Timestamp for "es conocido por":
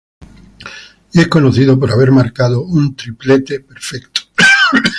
1.19-1.91